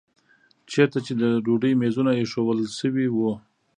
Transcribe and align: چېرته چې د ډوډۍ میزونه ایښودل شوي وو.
چېرته 0.71 0.97
چې 1.05 1.13
د 1.21 1.23
ډوډۍ 1.45 1.73
میزونه 1.81 2.11
ایښودل 2.19 2.67
شوي 2.79 3.07
وو. 3.11 3.31